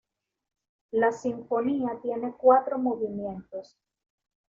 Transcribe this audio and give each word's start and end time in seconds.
La 0.89 1.11
sinfonía 1.11 1.99
tiene 2.01 2.33
cuatro 2.35 2.79
movimientos. 2.79 3.77